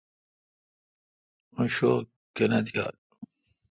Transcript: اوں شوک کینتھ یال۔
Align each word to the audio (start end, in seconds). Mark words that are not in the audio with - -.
اوں 1.55 1.67
شوک 1.75 2.03
کینتھ 2.35 2.69
یال۔ 2.75 2.95